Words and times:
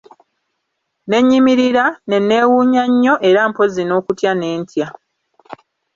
Ne 1.09 1.17
nnyimirira, 1.21 1.85
ne 2.07 2.17
neewuunya 2.27 2.83
nnyo 2.91 3.13
era 3.29 3.41
mpozzi 3.49 3.83
n'okutya 3.85 4.31
ne 4.35 4.49
ntya. 4.59 4.87